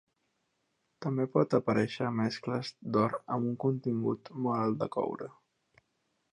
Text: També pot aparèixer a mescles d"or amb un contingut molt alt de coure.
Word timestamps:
També 1.05 1.27
pot 1.35 1.55
aparèixer 1.57 2.07
a 2.07 2.15
mescles 2.21 2.73
d"or 2.97 3.15
amb 3.37 3.47
un 3.53 3.61
contingut 3.67 4.35
molt 4.47 4.63
alt 4.65 4.83
de 4.85 4.93
coure. 4.99 5.33